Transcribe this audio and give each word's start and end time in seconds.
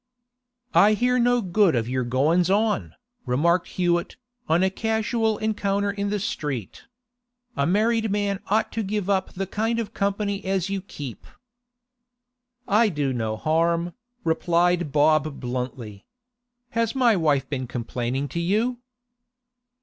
'I 0.73 0.93
hear 0.93 1.19
no 1.19 1.41
good 1.43 1.75
of 1.75 1.87
your 1.87 2.03
goin's 2.03 2.49
on,' 2.49 2.95
remarked 3.27 3.67
Hewett, 3.67 4.15
on 4.49 4.63
a 4.63 4.71
casual 4.71 5.37
encounter 5.37 5.91
in 5.91 6.09
the 6.09 6.19
street. 6.19 6.85
'A 7.55 7.67
married 7.67 8.09
man 8.09 8.39
ought 8.47 8.71
to 8.71 8.81
give 8.81 9.11
up 9.11 9.33
the 9.33 9.45
kind 9.45 9.77
of 9.77 9.93
company 9.93 10.43
as 10.43 10.71
you 10.71 10.81
keep.' 10.81 11.27
'I 12.67 12.89
do 12.89 13.13
no 13.13 13.37
harm,' 13.37 13.93
replied 14.23 14.91
Bob 14.91 15.39
bluntly. 15.39 16.03
'Has 16.71 16.95
my 16.95 17.15
wife 17.15 17.47
been 17.47 17.67
complaining 17.67 18.27
to 18.29 18.39
you? 18.39 18.79